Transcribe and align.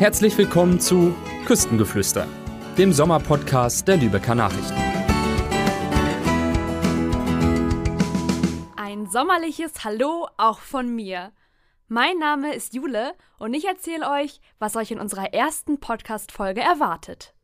Herzlich 0.00 0.38
willkommen 0.38 0.80
zu 0.80 1.14
Küstengeflüster, 1.44 2.26
dem 2.78 2.90
Sommerpodcast 2.90 3.86
der 3.86 3.98
Lübecker 3.98 4.34
Nachrichten. 4.34 4.80
Ein 8.76 9.10
sommerliches 9.10 9.84
Hallo 9.84 10.26
auch 10.38 10.60
von 10.60 10.88
mir. 10.88 11.32
Mein 11.88 12.16
Name 12.16 12.54
ist 12.54 12.72
Jule 12.72 13.12
und 13.38 13.52
ich 13.52 13.66
erzähle 13.66 14.08
euch, 14.10 14.40
was 14.58 14.74
euch 14.74 14.90
in 14.90 15.00
unserer 15.00 15.34
ersten 15.34 15.80
Podcast-Folge 15.80 16.62
erwartet. 16.62 17.34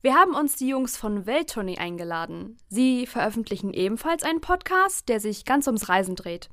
Wir 0.00 0.14
haben 0.14 0.34
uns 0.34 0.56
die 0.56 0.68
Jungs 0.68 0.96
von 0.96 1.26
Welttournee 1.26 1.76
eingeladen. 1.76 2.56
Sie 2.70 3.06
veröffentlichen 3.06 3.74
ebenfalls 3.74 4.22
einen 4.22 4.40
Podcast, 4.40 5.10
der 5.10 5.20
sich 5.20 5.44
ganz 5.44 5.66
ums 5.66 5.90
Reisen 5.90 6.16
dreht. 6.16 6.48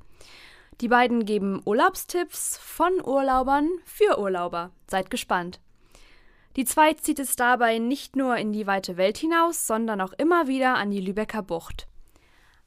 Die 0.81 0.87
beiden 0.87 1.25
geben 1.25 1.61
Urlaubstipps 1.65 2.57
von 2.57 2.93
Urlaubern 3.03 3.69
für 3.85 4.19
Urlauber. 4.19 4.71
Seid 4.89 5.09
gespannt. 5.09 5.59
Die 6.55 6.65
zwei 6.65 6.93
zieht 6.93 7.19
es 7.19 7.35
dabei 7.35 7.79
nicht 7.79 8.15
nur 8.15 8.37
in 8.37 8.53
die 8.53 8.67
weite 8.67 8.97
Welt 8.97 9.17
hinaus, 9.17 9.65
sondern 9.65 10.01
auch 10.01 10.13
immer 10.13 10.47
wieder 10.47 10.75
an 10.75 10.91
die 10.91 11.01
Lübecker 11.01 11.41
Bucht. 11.41 11.87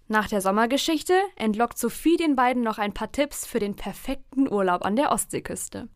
Nach 0.08 0.28
der 0.28 0.40
Sommergeschichte 0.40 1.14
entlockt 1.34 1.78
Sophie 1.78 2.16
den 2.16 2.36
beiden 2.36 2.62
noch 2.62 2.78
ein 2.78 2.94
paar 2.94 3.10
Tipps 3.10 3.46
für 3.46 3.58
den 3.58 3.74
perfekten 3.74 4.50
Urlaub 4.50 4.84
an 4.84 4.96
der 4.96 5.10
Ostseeküste. 5.10 5.88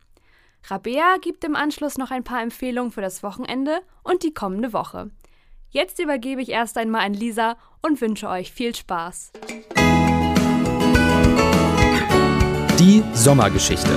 Rabea 0.64 1.16
gibt 1.20 1.44
im 1.44 1.56
Anschluss 1.56 1.96
noch 1.96 2.10
ein 2.10 2.24
paar 2.24 2.42
Empfehlungen 2.42 2.90
für 2.90 3.00
das 3.00 3.22
Wochenende 3.22 3.80
und 4.02 4.22
die 4.24 4.34
kommende 4.34 4.72
Woche. 4.72 5.10
Jetzt 5.70 6.00
übergebe 6.00 6.42
ich 6.42 6.50
erst 6.50 6.76
einmal 6.76 7.06
an 7.06 7.14
Lisa 7.14 7.56
und 7.82 8.00
wünsche 8.00 8.28
euch 8.28 8.52
viel 8.52 8.74
Spaß. 8.74 9.32
Die 12.90 13.04
Sommergeschichte. 13.14 13.88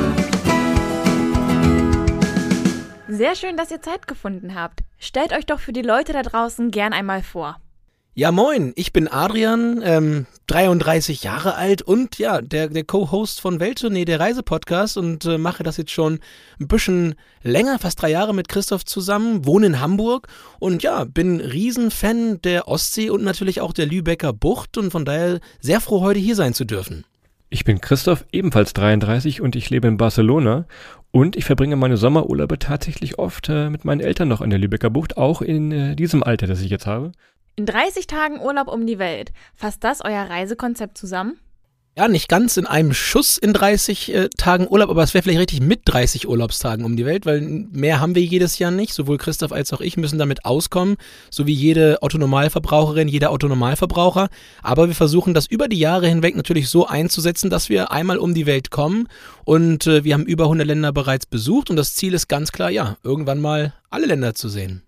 Sehr 3.07 3.35
schön, 3.35 3.57
dass 3.57 3.71
ihr 3.71 3.81
Zeit 3.81 4.07
gefunden 4.07 4.53
habt. 4.53 4.81
Stellt 4.99 5.33
euch 5.33 5.47
doch 5.47 5.59
für 5.59 5.73
die 5.73 5.81
Leute 5.81 6.13
da 6.13 6.21
draußen 6.21 6.69
gern 6.69 6.93
einmal 6.93 7.23
vor. 7.23 7.57
Ja, 8.13 8.31
moin, 8.31 8.71
ich 8.75 8.93
bin 8.93 9.07
Adrian, 9.07 9.81
ähm, 9.83 10.27
33 10.45 11.23
Jahre 11.23 11.55
alt 11.55 11.81
und 11.81 12.19
ja, 12.19 12.39
der, 12.41 12.67
der 12.67 12.83
Co-Host 12.83 13.41
von 13.41 13.59
Welttournee, 13.59 14.05
der 14.05 14.19
Reisepodcast 14.19 14.97
und 14.97 15.25
äh, 15.25 15.39
mache 15.39 15.63
das 15.63 15.77
jetzt 15.77 15.89
schon 15.89 16.19
ein 16.59 16.67
bisschen 16.67 17.15
länger, 17.41 17.79
fast 17.79 17.99
drei 17.99 18.11
Jahre 18.11 18.35
mit 18.35 18.47
Christoph 18.47 18.85
zusammen, 18.85 19.47
wohne 19.47 19.65
in 19.65 19.79
Hamburg 19.79 20.27
und 20.59 20.83
ja, 20.83 21.05
bin 21.05 21.41
Riesenfan 21.41 22.43
der 22.43 22.67
Ostsee 22.67 23.09
und 23.09 23.23
natürlich 23.23 23.59
auch 23.59 23.73
der 23.73 23.87
Lübecker 23.87 24.33
Bucht 24.33 24.77
und 24.77 24.91
von 24.91 25.03
daher 25.03 25.39
sehr 25.61 25.81
froh, 25.81 26.01
heute 26.01 26.19
hier 26.19 26.35
sein 26.35 26.53
zu 26.53 26.65
dürfen. 26.65 27.05
Ich 27.53 27.65
bin 27.65 27.79
Christoph, 27.81 28.25
ebenfalls 28.31 28.73
33 28.73 29.39
und 29.39 29.55
ich 29.55 29.69
lebe 29.69 29.87
in 29.87 29.97
Barcelona 29.97 30.65
und 31.11 31.35
ich 31.35 31.45
verbringe 31.45 31.75
meine 31.75 31.97
Sommerurlaube 31.97 32.57
tatsächlich 32.57 33.19
oft 33.19 33.47
äh, 33.47 33.69
mit 33.69 33.85
meinen 33.85 34.01
Eltern 34.01 34.27
noch 34.27 34.41
an 34.41 34.49
der 34.49 34.57
Lübecker 34.57 34.89
Bucht, 34.89 35.17
auch 35.17 35.43
in 35.43 35.71
äh, 35.71 35.95
diesem 35.95 36.23
Alter, 36.23 36.47
das 36.47 36.61
ich 36.61 36.71
jetzt 36.71 36.87
habe. 36.87 37.11
In 37.55 37.67
30 37.67 38.07
Tagen 38.07 38.41
Urlaub 38.41 38.69
um 38.69 38.87
die 38.87 38.97
Welt. 38.97 39.33
Fasst 39.53 39.83
das 39.83 40.03
euer 40.03 40.23
Reisekonzept 40.23 40.97
zusammen? 40.97 41.37
Ja, 41.95 42.07
nicht 42.07 42.27
ganz 42.27 42.57
in 42.57 42.65
einem 42.65 42.91
Schuss 42.91 43.37
in 43.37 43.53
30 43.53 44.15
äh, 44.15 44.29
Tagen 44.35 44.67
Urlaub, 44.67 44.89
aber 44.89 45.03
es 45.03 45.13
wäre 45.13 45.21
vielleicht 45.21 45.41
richtig 45.41 45.61
mit 45.61 45.81
30 45.85 46.27
Urlaubstagen 46.27 46.85
um 46.85 46.97
die 46.97 47.05
Welt, 47.05 47.27
weil 47.27 47.41
mehr 47.41 47.99
haben 47.99 48.15
wir 48.15 48.23
jedes 48.23 48.57
Jahr 48.57 48.71
nicht. 48.71 48.95
Sowohl 48.95 49.19
Christoph 49.19 49.51
als 49.51 49.71
auch 49.73 49.79
ich 49.79 49.95
müssen 49.95 50.17
damit 50.17 50.43
auskommen, 50.43 50.95
so 51.29 51.45
wie 51.45 51.53
jede 51.53 52.01
Autonormalverbraucherin, 52.01 53.07
jeder 53.07 53.29
Autonormalverbraucher. 53.29 54.29
Aber 54.63 54.87
wir 54.87 54.95
versuchen 54.95 55.35
das 55.35 55.45
über 55.45 55.67
die 55.67 55.77
Jahre 55.77 56.07
hinweg 56.07 56.35
natürlich 56.35 56.67
so 56.67 56.87
einzusetzen, 56.87 57.51
dass 57.51 57.69
wir 57.69 57.91
einmal 57.91 58.17
um 58.17 58.33
die 58.33 58.47
Welt 58.47 58.71
kommen 58.71 59.07
und 59.45 59.85
äh, 59.85 60.03
wir 60.03 60.15
haben 60.15 60.25
über 60.25 60.45
100 60.45 60.65
Länder 60.65 60.91
bereits 60.93 61.27
besucht 61.27 61.69
und 61.69 61.75
das 61.75 61.93
Ziel 61.93 62.15
ist 62.15 62.27
ganz 62.27 62.51
klar, 62.51 62.71
ja, 62.71 62.97
irgendwann 63.03 63.39
mal 63.39 63.75
alle 63.91 64.07
Länder 64.07 64.33
zu 64.33 64.49
sehen. 64.49 64.81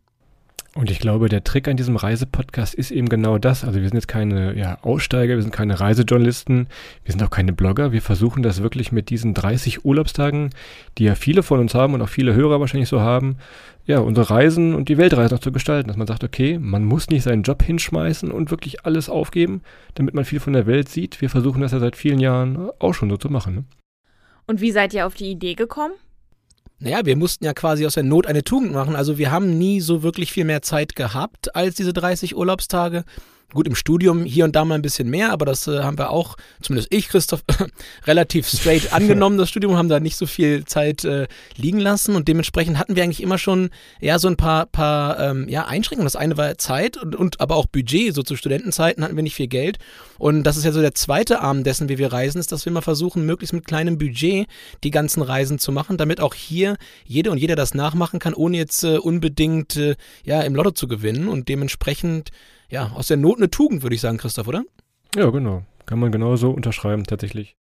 Und 0.77 0.91
ich 0.91 0.99
glaube, 0.99 1.29
der 1.29 1.45
Trick 1.45 1.69
an 1.69 1.77
diesem 1.77 1.95
Reisepodcast 1.95 2.73
ist 2.75 2.91
eben 2.91 3.07
genau 3.07 3.37
das. 3.37 3.63
Also 3.63 3.79
wir 3.79 3.87
sind 3.87 3.95
jetzt 3.95 4.09
keine 4.09 4.57
ja, 4.57 4.77
Aussteiger, 4.81 5.35
wir 5.35 5.41
sind 5.41 5.53
keine 5.53 5.79
Reisejournalisten, 5.79 6.67
wir 7.05 7.11
sind 7.13 7.23
auch 7.23 7.29
keine 7.29 7.53
Blogger. 7.53 7.93
Wir 7.93 8.01
versuchen 8.01 8.43
das 8.43 8.61
wirklich 8.61 8.91
mit 8.91 9.09
diesen 9.09 9.33
30 9.33 9.85
Urlaubstagen, 9.85 10.49
die 10.97 11.05
ja 11.05 11.15
viele 11.15 11.43
von 11.43 11.61
uns 11.61 11.73
haben 11.75 11.93
und 11.93 12.01
auch 12.01 12.09
viele 12.09 12.33
Hörer 12.33 12.59
wahrscheinlich 12.59 12.89
so 12.89 12.99
haben, 12.99 13.37
ja, 13.85 13.99
unsere 13.99 14.29
Reisen 14.29 14.75
und 14.75 14.89
die 14.89 14.97
Weltreise 14.97 15.33
noch 15.33 15.39
zu 15.39 15.53
gestalten. 15.53 15.87
Dass 15.87 15.95
man 15.95 16.07
sagt, 16.07 16.25
okay, 16.25 16.59
man 16.59 16.83
muss 16.83 17.09
nicht 17.09 17.23
seinen 17.23 17.43
Job 17.43 17.63
hinschmeißen 17.63 18.29
und 18.29 18.51
wirklich 18.51 18.85
alles 18.85 19.07
aufgeben, 19.07 19.61
damit 19.93 20.13
man 20.13 20.25
viel 20.25 20.41
von 20.41 20.51
der 20.51 20.67
Welt 20.67 20.89
sieht. 20.89 21.21
Wir 21.21 21.29
versuchen 21.29 21.61
das 21.61 21.71
ja 21.71 21.79
seit 21.79 21.95
vielen 21.95 22.19
Jahren 22.19 22.69
auch 22.79 22.93
schon 22.93 23.09
so 23.09 23.15
zu 23.15 23.29
machen. 23.29 23.55
Ne? 23.55 23.63
Und 24.45 24.59
wie 24.59 24.71
seid 24.71 24.93
ihr 24.93 25.07
auf 25.07 25.13
die 25.13 25.31
Idee 25.31 25.53
gekommen? 25.53 25.93
Naja, 26.79 27.05
wir 27.05 27.15
mussten 27.15 27.45
ja 27.45 27.53
quasi 27.53 27.85
aus 27.85 27.93
der 27.93 28.03
Not 28.03 28.27
eine 28.27 28.43
Tugend 28.43 28.73
machen. 28.73 28.95
Also 28.95 29.17
wir 29.17 29.31
haben 29.31 29.57
nie 29.57 29.79
so 29.79 30.03
wirklich 30.03 30.31
viel 30.31 30.45
mehr 30.45 30.61
Zeit 30.61 30.95
gehabt 30.95 31.55
als 31.55 31.75
diese 31.75 31.93
30 31.93 32.35
Urlaubstage. 32.35 33.05
Gut, 33.55 33.67
im 33.67 33.75
Studium 33.75 34.25
hier 34.25 34.43
und 34.43 34.53
da 34.53 34.65
mal 34.65 34.75
ein 34.75 34.81
bisschen 34.81 35.09
mehr, 35.09 35.31
aber 35.31 35.45
das 35.45 35.65
äh, 35.65 35.79
haben 35.81 35.97
wir 35.97 36.09
auch, 36.09 36.35
zumindest 36.61 36.93
ich, 36.93 37.07
Christoph, 37.07 37.41
relativ 38.05 38.49
straight 38.49 38.91
angenommen, 38.93 39.37
das 39.37 39.49
Studium, 39.49 39.77
haben 39.77 39.87
da 39.87 40.01
nicht 40.01 40.17
so 40.17 40.25
viel 40.25 40.65
Zeit 40.65 41.05
äh, 41.05 41.27
liegen 41.55 41.79
lassen 41.79 42.17
und 42.17 42.27
dementsprechend 42.27 42.77
hatten 42.77 42.97
wir 42.97 43.03
eigentlich 43.03 43.23
immer 43.23 43.37
schon 43.37 43.69
ja 44.01 44.19
so 44.19 44.27
ein 44.27 44.35
paar, 44.35 44.65
paar 44.65 45.19
ähm, 45.21 45.47
ja, 45.47 45.65
Einschränkungen. 45.65 46.05
Das 46.05 46.17
eine 46.17 46.35
war 46.35 46.57
Zeit 46.57 46.97
und, 46.97 47.15
und 47.15 47.39
aber 47.39 47.55
auch 47.55 47.65
Budget. 47.65 48.13
So 48.13 48.23
zu 48.23 48.35
Studentenzeiten 48.35 49.01
hatten 49.03 49.15
wir 49.15 49.23
nicht 49.23 49.35
viel 49.35 49.47
Geld. 49.47 49.79
Und 50.17 50.43
das 50.43 50.57
ist 50.57 50.65
ja 50.65 50.73
so 50.73 50.81
der 50.81 50.93
zweite 50.93 51.39
Arm 51.39 51.63
dessen, 51.63 51.87
wie 51.87 51.97
wir 51.97 52.11
reisen, 52.11 52.39
ist, 52.39 52.51
dass 52.51 52.65
wir 52.65 52.73
mal 52.73 52.81
versuchen, 52.81 53.25
möglichst 53.25 53.53
mit 53.53 53.65
kleinem 53.65 53.97
Budget 53.97 54.47
die 54.83 54.91
ganzen 54.91 55.21
Reisen 55.21 55.59
zu 55.59 55.71
machen, 55.71 55.95
damit 55.95 56.19
auch 56.19 56.33
hier 56.33 56.75
jede 57.05 57.31
und 57.31 57.37
jeder 57.37 57.55
das 57.55 57.73
nachmachen 57.73 58.19
kann, 58.19 58.33
ohne 58.33 58.57
jetzt 58.57 58.83
äh, 58.83 58.97
unbedingt 58.97 59.77
äh, 59.77 59.95
ja 60.25 60.41
im 60.41 60.55
Lotto 60.55 60.71
zu 60.71 60.89
gewinnen. 60.89 61.29
Und 61.29 61.47
dementsprechend 61.47 62.31
ja, 62.69 62.91
aus 62.95 63.07
der 63.07 63.17
Not 63.17 63.37
eine 63.37 63.49
Tugend, 63.49 63.83
würde 63.83 63.95
ich 63.95 64.01
sagen, 64.01 64.17
Christoph, 64.17 64.47
oder? 64.47 64.63
Ja, 65.15 65.29
genau. 65.29 65.63
Kann 65.85 65.99
man 65.99 66.11
genauso 66.11 66.51
unterschreiben, 66.51 67.03
tatsächlich. 67.03 67.55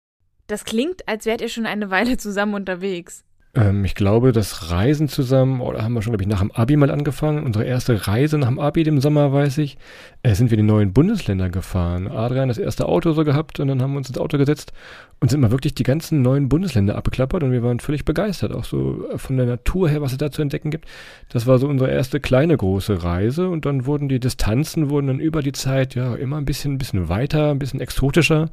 Das 0.47 0.65
klingt, 0.65 1.07
als 1.07 1.25
wärt 1.25 1.41
ihr 1.41 1.49
schon 1.49 1.65
eine 1.65 1.89
Weile 1.89 2.17
zusammen 2.17 2.53
unterwegs. 2.53 3.23
Ähm, 3.55 3.85
ich 3.85 3.95
glaube, 3.95 4.33
das 4.33 4.69
Reisen 4.71 5.07
zusammen, 5.07 5.61
oder 5.61 5.81
haben 5.81 5.93
wir 5.93 6.01
schon, 6.01 6.11
glaube 6.11 6.23
ich, 6.23 6.29
nach 6.29 6.41
dem 6.41 6.51
Abi 6.51 6.75
mal 6.75 6.91
angefangen. 6.91 7.43
Unsere 7.43 7.63
erste 7.63 8.07
Reise 8.07 8.37
nach 8.37 8.49
dem 8.49 8.59
Abi 8.59 8.81
im 8.81 8.99
Sommer, 8.99 9.31
weiß 9.31 9.59
ich, 9.59 9.77
äh, 10.23 10.35
sind 10.35 10.51
wir 10.51 10.57
in 10.57 10.65
die 10.65 10.71
neuen 10.71 10.91
Bundesländer 10.91 11.49
gefahren. 11.49 12.07
Adrian 12.07 12.49
das 12.49 12.57
erste 12.57 12.87
Auto 12.87 13.13
so 13.13 13.23
gehabt 13.23 13.59
und 13.61 13.69
dann 13.69 13.81
haben 13.81 13.93
wir 13.93 13.97
uns 13.97 14.09
ins 14.09 14.17
Auto 14.17 14.37
gesetzt 14.37 14.73
und 15.21 15.31
sind 15.31 15.39
mal 15.39 15.51
wirklich 15.51 15.73
die 15.73 15.83
ganzen 15.83 16.21
neuen 16.21 16.49
Bundesländer 16.49 16.97
abgeklappert 16.97 17.43
und 17.43 17.51
wir 17.53 17.63
waren 17.63 17.79
völlig 17.79 18.03
begeistert, 18.03 18.51
auch 18.51 18.65
so 18.65 19.07
äh, 19.09 19.17
von 19.17 19.37
der 19.37 19.45
Natur 19.45 19.87
her, 19.87 20.01
was 20.01 20.11
es 20.11 20.17
da 20.17 20.31
zu 20.31 20.41
entdecken 20.41 20.69
gibt. 20.69 20.85
Das 21.29 21.47
war 21.47 21.57
so 21.57 21.69
unsere 21.69 21.89
erste 21.89 22.19
kleine 22.19 22.57
große 22.57 23.03
Reise 23.03 23.47
und 23.47 23.65
dann 23.65 23.85
wurden 23.85 24.09
die 24.09 24.19
Distanzen 24.19 24.89
wurden 24.89 25.07
dann 25.07 25.19
über 25.19 25.41
die 25.41 25.53
Zeit 25.53 25.95
ja 25.95 26.15
immer 26.15 26.37
ein 26.37 26.45
bisschen, 26.45 26.73
ein 26.73 26.77
bisschen 26.77 27.07
weiter, 27.07 27.51
ein 27.51 27.59
bisschen 27.59 27.79
exotischer, 27.79 28.49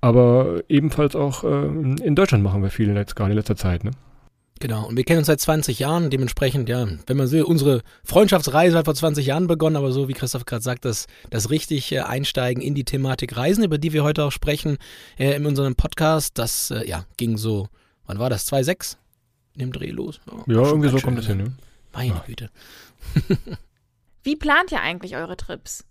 aber 0.00 0.62
ebenfalls 0.68 1.16
auch 1.16 1.42
äh, 1.42 1.66
in 1.66 2.14
Deutschland 2.14 2.44
machen 2.44 2.62
wir 2.62 2.70
viel 2.70 2.94
jetzt 2.94 3.16
gerade 3.16 3.32
in 3.32 3.36
letzter 3.36 3.56
Zeit, 3.56 3.82
ne? 3.82 3.90
Genau, 4.60 4.86
und 4.86 4.96
wir 4.96 5.04
kennen 5.04 5.18
uns 5.18 5.26
seit 5.26 5.40
20 5.40 5.80
Jahren, 5.80 6.10
dementsprechend, 6.10 6.68
ja, 6.68 6.86
wenn 7.06 7.16
man 7.16 7.30
will, 7.30 7.42
unsere 7.42 7.82
Freundschaftsreise 8.04 8.78
hat 8.78 8.84
vor 8.84 8.94
20 8.94 9.26
Jahren 9.26 9.46
begonnen, 9.46 9.76
aber 9.76 9.90
so 9.90 10.08
wie 10.08 10.12
Christoph 10.12 10.46
gerade 10.46 10.62
sagt, 10.62 10.84
das, 10.84 11.06
das 11.28 11.50
richtig 11.50 11.90
äh, 11.92 12.00
Einsteigen 12.00 12.62
in 12.62 12.74
die 12.74 12.84
Thematik 12.84 13.36
Reisen, 13.36 13.64
über 13.64 13.78
die 13.78 13.92
wir 13.92 14.04
heute 14.04 14.24
auch 14.24 14.32
sprechen, 14.32 14.78
äh, 15.18 15.34
in 15.34 15.44
unserem 15.44 15.74
Podcast, 15.74 16.38
das, 16.38 16.70
äh, 16.70 16.88
ja, 16.88 17.04
ging 17.16 17.36
so, 17.36 17.68
wann 18.06 18.18
war 18.20 18.30
das, 18.30 18.50
2,6 18.50 18.96
in 19.54 19.60
dem 19.60 19.72
Dreh 19.72 19.90
los? 19.90 20.20
Oh, 20.30 20.44
ja, 20.46 20.62
irgendwie 20.62 20.88
so 20.88 20.98
kommt 20.98 21.18
das 21.18 21.26
hin, 21.26 21.38
ne? 21.38 21.52
Meine 21.92 22.14
ja. 22.14 22.24
Güte. 22.26 22.50
wie 24.24 24.36
plant 24.36 24.72
ihr 24.72 24.80
eigentlich 24.80 25.16
eure 25.16 25.36
Trips? 25.36 25.84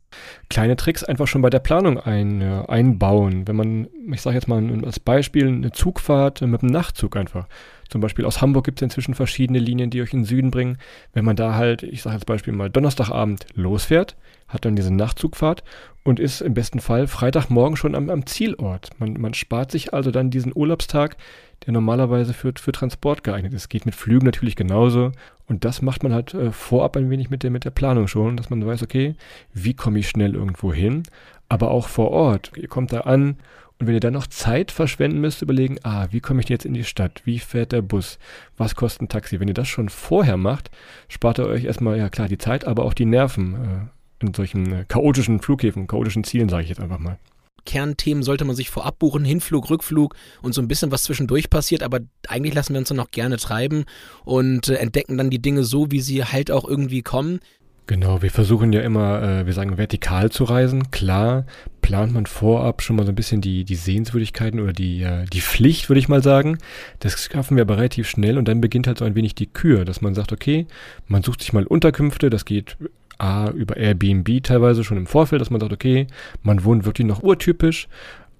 kleine 0.49 0.75
Tricks 0.75 1.03
einfach 1.03 1.27
schon 1.27 1.41
bei 1.41 1.49
der 1.49 1.59
Planung 1.59 1.99
ein, 1.99 2.41
äh, 2.41 2.63
einbauen. 2.67 3.47
Wenn 3.47 3.55
man, 3.55 3.87
ich 4.11 4.21
sage 4.21 4.35
jetzt 4.35 4.47
mal 4.47 4.63
als 4.85 4.99
Beispiel, 4.99 5.47
eine 5.47 5.71
Zugfahrt 5.71 6.41
mit 6.41 6.61
einem 6.61 6.71
Nachtzug 6.71 7.15
einfach. 7.15 7.47
Zum 7.89 8.01
Beispiel 8.01 8.25
aus 8.25 8.41
Hamburg 8.41 8.65
gibt 8.65 8.79
es 8.79 8.83
inzwischen 8.83 9.13
verschiedene 9.13 9.59
Linien, 9.59 9.89
die 9.89 10.01
euch 10.01 10.13
in 10.13 10.21
den 10.21 10.25
Süden 10.25 10.51
bringen. 10.51 10.77
Wenn 11.13 11.25
man 11.25 11.35
da 11.35 11.55
halt, 11.55 11.83
ich 11.83 12.01
sage 12.01 12.15
als 12.15 12.25
Beispiel 12.25 12.53
mal, 12.53 12.69
Donnerstagabend 12.69 13.45
losfährt, 13.53 14.15
hat 14.47 14.65
dann 14.65 14.75
diese 14.75 14.93
Nachtzugfahrt 14.93 15.63
und 16.03 16.19
ist 16.19 16.41
im 16.41 16.53
besten 16.53 16.79
Fall 16.79 17.07
Freitagmorgen 17.07 17.77
schon 17.77 17.95
am, 17.95 18.09
am 18.09 18.25
Zielort. 18.25 18.89
Man, 18.99 19.13
man 19.13 19.33
spart 19.33 19.71
sich 19.71 19.93
also 19.93 20.11
dann 20.11 20.31
diesen 20.31 20.53
Urlaubstag, 20.55 21.17
der 21.65 21.73
normalerweise 21.73 22.33
für, 22.33 22.53
für 22.59 22.71
Transport 22.71 23.23
geeignet 23.23 23.53
ist. 23.53 23.69
Geht 23.69 23.85
mit 23.85 23.95
Flügen 23.95 24.25
natürlich 24.25 24.55
genauso. 24.55 25.11
Und 25.47 25.65
das 25.65 25.81
macht 25.81 26.03
man 26.03 26.13
halt 26.13 26.33
äh, 26.33 26.51
vorab 26.51 26.95
ein 26.95 27.09
wenig 27.09 27.29
mit 27.29 27.43
der, 27.43 27.51
mit 27.51 27.65
der 27.65 27.71
Planung 27.71 28.07
schon, 28.07 28.37
dass 28.37 28.49
man 28.49 28.65
weiß, 28.65 28.83
okay, 28.83 29.15
wie 29.53 29.73
komme 29.73 29.99
ich 29.99 30.09
schnell 30.09 30.35
irgendwo 30.35 30.73
hin? 30.73 31.03
Aber 31.49 31.71
auch 31.71 31.87
vor 31.87 32.11
Ort. 32.11 32.51
Ihr 32.55 32.67
kommt 32.67 32.93
da 32.93 33.01
an 33.01 33.37
und 33.79 33.87
wenn 33.87 33.95
ihr 33.95 33.99
dann 33.99 34.13
noch 34.13 34.27
Zeit 34.27 34.71
verschwenden 34.71 35.19
müsst, 35.19 35.41
überlegen, 35.41 35.77
ah, 35.83 36.07
wie 36.11 36.21
komme 36.21 36.41
ich 36.41 36.49
jetzt 36.49 36.65
in 36.65 36.73
die 36.73 36.85
Stadt? 36.85 37.21
Wie 37.25 37.39
fährt 37.39 37.71
der 37.71 37.81
Bus? 37.81 38.17
Was 38.55 38.75
kostet 38.75 39.01
ein 39.01 39.09
Taxi? 39.09 39.39
Wenn 39.39 39.47
ihr 39.47 39.53
das 39.53 39.67
schon 39.67 39.89
vorher 39.89 40.37
macht, 40.37 40.71
spart 41.09 41.39
ihr 41.39 41.47
euch 41.47 41.65
erstmal, 41.65 41.97
ja 41.97 42.09
klar, 42.09 42.27
die 42.27 42.37
Zeit, 42.37 42.65
aber 42.65 42.85
auch 42.85 42.93
die 42.93 43.05
Nerven 43.05 43.89
äh, 44.21 44.25
in 44.25 44.33
solchen 44.33 44.71
äh, 44.71 44.85
chaotischen 44.87 45.41
Flughäfen, 45.41 45.87
chaotischen 45.87 46.23
Zielen, 46.23 46.49
sage 46.49 46.63
ich 46.63 46.69
jetzt 46.69 46.81
einfach 46.81 46.99
mal. 46.99 47.17
Kernthemen 47.65 48.23
sollte 48.23 48.45
man 48.45 48.55
sich 48.55 48.69
vorab 48.69 48.99
buchen, 48.99 49.25
Hinflug, 49.25 49.69
Rückflug 49.69 50.15
und 50.41 50.53
so 50.53 50.61
ein 50.61 50.67
bisschen 50.67 50.91
was 50.91 51.03
zwischendurch 51.03 51.49
passiert, 51.49 51.83
aber 51.83 51.99
eigentlich 52.27 52.53
lassen 52.53 52.73
wir 52.73 52.79
uns 52.79 52.89
dann 52.89 52.99
auch 52.99 53.11
gerne 53.11 53.37
treiben 53.37 53.85
und 54.25 54.69
äh, 54.69 54.75
entdecken 54.75 55.17
dann 55.17 55.29
die 55.29 55.41
Dinge 55.41 55.63
so, 55.63 55.91
wie 55.91 56.01
sie 56.01 56.23
halt 56.23 56.51
auch 56.51 56.67
irgendwie 56.67 57.01
kommen. 57.01 57.39
Genau, 57.85 58.21
wir 58.21 58.31
versuchen 58.31 58.71
ja 58.71 58.81
immer, 58.81 59.21
äh, 59.21 59.45
wir 59.45 59.51
sagen, 59.51 59.77
vertikal 59.77 60.31
zu 60.31 60.45
reisen. 60.45 60.89
Klar, 60.91 61.45
plant 61.81 62.13
man 62.13 62.25
vorab 62.27 62.81
schon 62.81 62.95
mal 62.95 63.05
so 63.05 63.11
ein 63.11 63.15
bisschen 63.15 63.41
die, 63.41 63.65
die 63.65 63.75
Sehenswürdigkeiten 63.75 64.61
oder 64.61 64.71
die, 64.71 65.01
äh, 65.01 65.25
die 65.25 65.41
Pflicht, 65.41 65.89
würde 65.89 65.99
ich 65.99 66.07
mal 66.07 66.23
sagen. 66.23 66.59
Das 66.99 67.21
schaffen 67.21 67.57
wir 67.57 67.63
aber 67.63 67.77
relativ 67.77 68.07
schnell 68.07 68.37
und 68.37 68.47
dann 68.47 68.61
beginnt 68.61 68.87
halt 68.87 68.99
so 68.99 69.05
ein 69.05 69.15
wenig 69.15 69.35
die 69.35 69.47
Kür, 69.47 69.83
dass 69.83 69.99
man 69.99 70.15
sagt, 70.15 70.31
okay, 70.31 70.65
man 71.07 71.23
sucht 71.23 71.41
sich 71.41 71.51
mal 71.51 71.67
Unterkünfte, 71.67 72.29
das 72.29 72.45
geht 72.45 72.77
A, 73.17 73.49
über 73.49 73.77
Airbnb 73.77 74.43
teilweise 74.43 74.83
schon 74.83 74.97
im 74.97 75.07
Vorfeld, 75.07 75.41
dass 75.41 75.49
man 75.49 75.61
sagt, 75.61 75.73
okay, 75.73 76.07
man 76.41 76.63
wohnt 76.63 76.85
wirklich 76.85 77.07
noch 77.07 77.23
urtypisch 77.23 77.87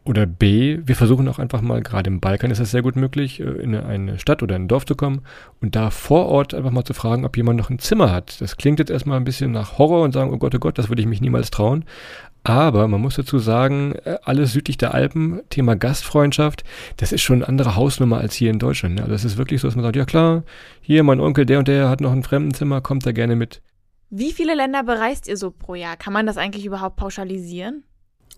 oder 0.06 0.25
B, 0.25 0.80
wir 0.86 0.96
versuchen 0.96 1.28
auch 1.30 1.40
einfach 1.40 1.62
mal, 1.62 1.81
gerade 1.81 2.10
im 2.10 2.20
Balkan 2.20 2.52
ist 2.52 2.60
das 2.60 2.72
sehr 2.72 2.81
gut 2.81 2.96
möglich, 2.96 3.40
äh, 3.40 3.44
in 3.44 3.75
eine 3.75 4.20
Stadt 4.20 4.44
oder 4.44 4.56
ein 4.56 4.68
Dorf 4.68 4.86
zu 4.86 4.96
kommen 4.96 5.22
und 5.62 5.75
da 5.75 5.90
vor 5.90 6.25
Ort 6.28 6.54
einfach 6.54 6.72
mal 6.72 6.84
zu 6.84 6.94
fragen, 6.94 7.25
ob 7.25 7.38
jemand 7.38 7.58
noch 7.58 7.70
ein 7.70 7.80
Zimmer 7.80 8.12
hat. 8.12 8.42
Das 8.42 8.58
klingt 8.58 8.80
jetzt 8.80 8.92
erstmal 8.92 9.18
ein 9.18 9.24
bisschen 9.24 9.52
nach 9.52 9.78
Horror 9.78 10.04
und 10.04 10.12
sagen, 10.12 10.31
oh 10.34 10.38
Gott, 10.38 10.54
oh 10.56 10.60
Gott, 10.60 10.78
das 10.78 10.90
würde 10.90 11.02
ich 11.02 11.08
mich 11.08 11.22
niemals 11.22 11.52
trauen. 11.52 11.86
Aber 12.44 12.90
man 12.90 13.00
muss 13.00 13.16
dazu 13.16 13.40
sagen, 13.40 13.94
äh, 14.04 14.18
alles 14.24 14.52
südlich 14.52 14.78
der 14.78 14.94
Alpen, 14.94 15.42
Thema 15.50 15.78
Gastfreundschaft, 15.78 16.66
das 16.98 17.14
ist 17.14 17.22
schon 17.22 17.38
eine 17.38 17.48
andere 17.48 17.78
Hausnummer 17.78 18.18
als 18.18 18.34
hier 18.34 18.52
in 18.52 18.60
Deutschland. 18.60 18.96
Ne? 18.96 19.04
Also 19.04 19.14
es 19.14 19.24
ist 19.24 19.38
wirklich 19.38 19.62
so, 19.62 19.69
dass 19.69 19.76
man 19.76 19.84
sagt, 19.84 19.96
ja 19.96 20.04
klar, 20.04 20.44
hier 20.81 21.04
mein 21.04 21.22
Onkel, 21.22 21.46
der 21.46 21.60
und 21.60 21.69
der 21.69 21.90
hat 21.90 22.02
noch 22.02 22.12
ein 22.12 22.24
Fremdenzimmer, 22.24 22.81
kommt 22.81 23.06
da 23.06 23.14
gerne 23.14 23.38
mit. 23.38 23.62
Wie 24.15 24.31
viele 24.31 24.54
Länder 24.54 24.83
bereist 24.83 25.27
ihr 25.27 25.38
so 25.38 25.50
pro 25.50 25.74
Jahr? 25.74 25.98
Kann 25.98 26.13
man 26.13 26.27
das 26.27 26.38
eigentlich 26.38 26.68
überhaupt 26.68 26.98
pauschalisieren? 26.98 27.83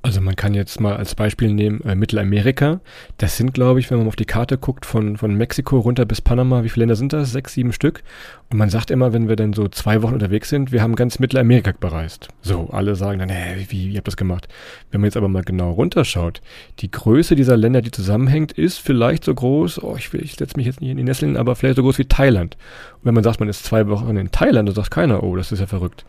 Also 0.06 0.22
man 0.22 0.36
kann 0.36 0.54
jetzt 0.54 0.80
mal 0.80 0.96
als 0.96 1.16
Beispiel 1.16 1.52
nehmen 1.52 1.81
äh, 1.81 1.96
Mittelamerika. 1.96 2.80
Das 3.18 3.38
sind, 3.38 3.56
glaube 3.56 3.80
ich, 3.80 3.90
wenn 3.90 3.98
man 3.98 4.06
auf 4.06 4.16
die 4.16 4.25
Karte 4.25 4.56
guckt, 4.56 4.86
von, 4.86 5.18
von 5.18 5.34
Mexiko 5.34 5.80
runter 5.80 6.06
bis 6.06 6.22
Panama, 6.22 6.63
wie 6.63 6.69
viele 6.69 6.84
Länder 6.84 6.96
sind 6.96 7.12
das? 7.12 7.31
Sechs, 7.31 7.54
sieben 7.54 7.74
Stück. 7.74 8.04
Und 8.52 8.60
man 8.60 8.69
sagt 8.69 8.92
immer, 8.92 9.13
wenn 9.13 9.28
wir 9.28 9.36
dann 9.36 9.54
so 9.54 9.68
zwei 9.68 10.04
Wochen 10.04 10.13
unterwegs 10.13 10.50
sind, 10.50 10.72
wir 10.72 10.84
haben 10.84 10.96
ganz 10.96 11.18
Mittelamerika 11.18 11.74
bereist. 11.80 12.28
So, 12.44 12.69
alle 12.72 12.96
sagen 12.96 13.18
dann, 13.18 13.30
hä, 13.30 13.66
wie, 13.69 13.90
wie 13.90 13.98
habt 13.98 14.07
ihr 14.07 14.12
das 14.12 14.16
gemacht? 14.16 14.48
Wenn 14.92 15.02
man 15.02 15.07
jetzt 15.07 15.18
aber 15.18 15.28
mal 15.28 15.44
genau 15.44 15.72
runterschaut, 15.72 16.40
die 16.81 16.92
Größe 16.92 17.36
dieser 17.36 17.57
Länder, 17.57 17.81
die 17.81 17.90
zusammenhängt, 17.90 18.52
ist 18.52 18.78
vielleicht 18.78 19.24
so 19.24 19.34
groß, 19.34 19.81
oh, 19.81 19.96
ich, 19.98 20.13
will, 20.13 20.24
ich 20.24 20.36
setze 20.36 20.56
mich 20.56 20.68
jetzt 20.68 20.81
nicht 20.81 20.92
in 20.92 20.98
die 20.98 21.04
Nesseln, 21.04 21.36
aber 21.36 21.56
vielleicht 21.56 21.78
so 21.78 21.81
groß 21.81 21.98
wie 21.98 22.06
Thailand. 22.06 22.57
Und 22.98 23.06
wenn 23.06 23.16
man 23.16 23.24
sagt, 23.24 23.40
man 23.40 23.50
ist 23.50 23.66
zwei 23.66 23.88
Wochen 23.88 24.16
in 24.18 24.30
Thailand, 24.30 24.69
dann 24.69 24.75
sagt 24.75 24.92
keiner, 24.92 25.24
oh, 25.24 25.36
das 25.36 25.52
ist 25.52 25.62
ja 25.62 25.66
verrückt. 25.66 26.06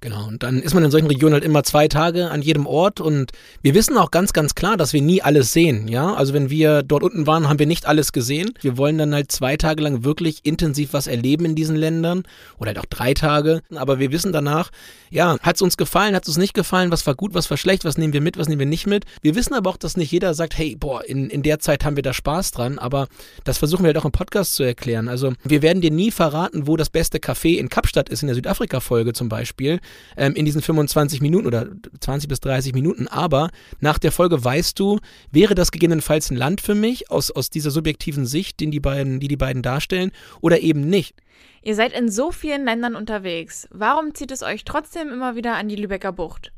Genau, 0.00 0.26
und 0.26 0.42
dann 0.42 0.60
ist 0.60 0.74
man 0.74 0.84
in 0.84 0.90
solchen 0.90 1.06
Regionen 1.06 1.32
halt 1.32 1.44
immer 1.44 1.62
zwei 1.62 1.88
Tage 1.88 2.30
an 2.30 2.42
jedem 2.42 2.66
Ort 2.66 3.00
und 3.00 3.32
wir 3.62 3.72
wissen 3.72 3.96
auch 3.96 4.10
ganz, 4.10 4.34
ganz 4.34 4.54
klar, 4.54 4.76
dass 4.76 4.92
wir 4.92 5.00
nie 5.00 5.22
alles 5.22 5.54
sehen, 5.54 5.88
ja. 5.88 6.12
Also 6.12 6.34
wenn 6.34 6.50
wir 6.50 6.82
dort 6.82 7.02
unten 7.02 7.26
waren, 7.26 7.48
haben 7.48 7.58
wir 7.58 7.66
nicht 7.66 7.86
alles 7.86 8.12
gesehen. 8.12 8.52
Wir 8.60 8.76
wollen 8.76 8.98
dann 8.98 9.14
halt 9.14 9.32
zwei 9.32 9.56
Tage 9.56 9.82
lang 9.82 10.04
wirklich 10.04 10.40
intensiv 10.44 10.92
was 10.92 11.06
erleben 11.06 11.46
in 11.46 11.54
diesen 11.54 11.76
Ländern 11.76 12.24
oder 12.58 12.68
halt 12.68 12.78
auch 12.78 12.84
drei 12.84 13.14
Tage. 13.14 13.62
Aber 13.74 13.98
wir 13.98 14.12
wissen 14.12 14.32
danach, 14.32 14.70
ja, 15.10 15.38
hat 15.40 15.56
es 15.56 15.62
uns 15.62 15.78
gefallen, 15.78 16.14
hat 16.14 16.24
es 16.24 16.28
uns 16.28 16.36
nicht 16.36 16.52
gefallen, 16.52 16.90
was 16.90 17.06
war 17.06 17.14
gut, 17.14 17.32
was 17.32 17.48
war 17.48 17.56
schlecht, 17.56 17.86
was 17.86 17.96
nehmen 17.96 18.12
wir 18.12 18.20
mit, 18.20 18.36
was 18.36 18.48
nehmen 18.48 18.58
wir 18.58 18.66
nicht 18.66 18.86
mit. 18.86 19.06
Wir 19.22 19.34
wissen 19.34 19.54
aber 19.54 19.70
auch, 19.70 19.78
dass 19.78 19.96
nicht 19.96 20.12
jeder 20.12 20.34
sagt, 20.34 20.58
hey, 20.58 20.76
boah, 20.78 21.04
in, 21.04 21.30
in 21.30 21.42
der 21.42 21.58
Zeit 21.58 21.86
haben 21.86 21.96
wir 21.96 22.02
da 22.02 22.12
Spaß 22.12 22.50
dran, 22.50 22.78
aber 22.78 23.08
das 23.44 23.56
versuchen 23.56 23.84
wir 23.84 23.88
halt 23.88 23.98
auch 23.98 24.04
im 24.04 24.12
Podcast 24.12 24.54
zu 24.54 24.62
erklären. 24.62 25.08
Also 25.08 25.32
wir 25.42 25.62
werden 25.62 25.80
dir 25.80 25.90
nie 25.90 26.10
verraten, 26.10 26.66
wo 26.66 26.76
das 26.76 26.90
beste 26.90 27.16
Café 27.16 27.56
in 27.56 27.70
Kapstadt 27.70 28.10
ist, 28.10 28.22
in 28.22 28.26
der 28.26 28.34
Südafrika-Folge 28.34 29.14
zum 29.14 29.30
Beispiel 29.30 29.80
ähm, 30.16 30.34
in 30.34 30.44
diesen 30.44 30.62
25 30.62 31.20
Minuten 31.20 31.46
oder 31.46 31.68
20 32.00 32.28
bis 32.28 32.40
30 32.40 32.74
Minuten. 32.74 33.08
Aber 33.08 33.50
nach 33.80 33.98
der 33.98 34.12
Folge 34.12 34.42
weißt 34.42 34.78
du, 34.78 34.98
wäre 35.30 35.54
das 35.54 35.72
gegebenenfalls 35.72 36.30
ein 36.30 36.36
Land 36.36 36.60
für 36.60 36.74
mich 36.74 37.10
aus, 37.10 37.30
aus 37.30 37.50
dieser 37.50 37.70
subjektiven 37.70 38.26
Sicht, 38.26 38.60
den 38.60 38.70
die 38.70 38.80
beiden, 38.80 39.20
die 39.20 39.28
die 39.28 39.36
beiden 39.36 39.62
darstellen, 39.62 40.12
oder 40.40 40.60
eben 40.60 40.80
nicht. 40.80 41.14
Ihr 41.62 41.74
seid 41.74 41.92
in 41.92 42.08
so 42.08 42.30
vielen 42.30 42.64
Ländern 42.64 42.94
unterwegs. 42.94 43.68
Warum 43.72 44.14
zieht 44.14 44.30
es 44.30 44.42
euch 44.42 44.64
trotzdem 44.64 45.08
immer 45.08 45.34
wieder 45.34 45.56
an 45.56 45.68
die 45.68 45.76
Lübecker 45.76 46.12
Bucht? 46.12 46.52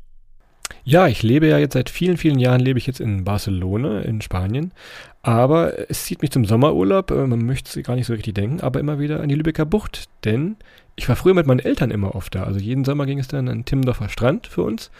Ja, 0.83 1.07
ich 1.07 1.23
lebe 1.23 1.47
ja 1.47 1.57
jetzt 1.57 1.73
seit 1.73 1.89
vielen, 1.89 2.17
vielen 2.17 2.39
Jahren, 2.39 2.61
lebe 2.61 2.79
ich 2.79 2.87
jetzt 2.87 2.99
in 2.99 3.23
Barcelona 3.23 4.01
in 4.01 4.21
Spanien. 4.21 4.71
Aber 5.21 5.89
es 5.89 6.05
zieht 6.05 6.21
mich 6.21 6.31
zum 6.31 6.45
Sommerurlaub, 6.45 7.11
äh, 7.11 7.27
man 7.27 7.45
möchte 7.45 7.79
es 7.79 7.85
gar 7.85 7.95
nicht 7.95 8.05
so 8.05 8.13
richtig 8.13 8.35
denken, 8.35 8.61
aber 8.61 8.79
immer 8.79 8.99
wieder 8.99 9.19
an 9.19 9.29
die 9.29 9.35
Lübecker 9.35 9.65
Bucht. 9.65 10.09
Denn 10.23 10.55
ich 10.99 11.07
war 11.07 11.15
früher 11.15 11.33
mit 11.33 11.47
meinen 11.47 11.59
Eltern 11.59 11.91
immer 11.91 12.13
oft 12.13 12.35
da. 12.35 12.43
Also 12.43 12.59
jeden 12.59 12.83
Sommer 12.83 13.05
ging 13.05 13.19
es 13.19 13.29
dann 13.29 13.47
an 13.47 13.63
Timmendorfer 13.63 14.09
Strand 14.09 14.47
für 14.47 14.63
uns. 14.63 14.91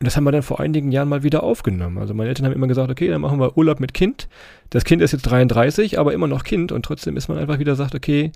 Und 0.00 0.06
das 0.06 0.16
haben 0.16 0.24
wir 0.24 0.32
dann 0.32 0.42
vor 0.42 0.58
einigen 0.58 0.90
Jahren 0.90 1.08
mal 1.08 1.22
wieder 1.22 1.44
aufgenommen. 1.44 1.98
Also 1.98 2.12
meine 2.12 2.28
Eltern 2.28 2.46
haben 2.46 2.52
immer 2.52 2.66
gesagt, 2.66 2.90
okay, 2.90 3.06
dann 3.06 3.20
machen 3.20 3.38
wir 3.38 3.56
Urlaub 3.56 3.78
mit 3.78 3.94
Kind. 3.94 4.28
Das 4.70 4.84
Kind 4.84 5.00
ist 5.00 5.12
jetzt 5.12 5.22
33, 5.22 6.00
aber 6.00 6.12
immer 6.12 6.26
noch 6.26 6.42
Kind. 6.42 6.72
Und 6.72 6.84
trotzdem 6.84 7.16
ist 7.16 7.28
man 7.28 7.38
einfach 7.38 7.60
wieder 7.60 7.76
sagt, 7.76 7.94
okay, 7.94 8.32